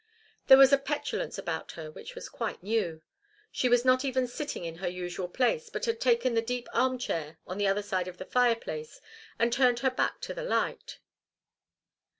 [0.47, 3.03] There was a petulance about her which was quite new.
[3.51, 6.97] She was not even sitting in her usual place, but had taken the deep arm
[6.97, 8.99] chair on the other side of the fireplace,
[9.37, 10.97] and turned her back to the light.